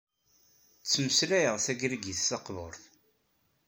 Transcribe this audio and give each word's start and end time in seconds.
Ttmeslayeɣ 0.81 1.55
tagrigit 1.65 2.19
taqbuṛt. 2.29 2.83